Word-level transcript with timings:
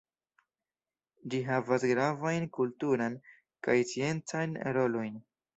Ĝi 1.33 1.41
havas 1.49 1.85
gravajn 1.91 2.49
kulturan 2.59 3.21
kaj 3.69 3.79
sciencan 3.93 4.61
rolojn. 4.81 5.25